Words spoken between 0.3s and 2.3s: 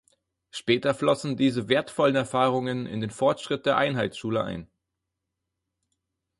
Später flossen diese wertvollen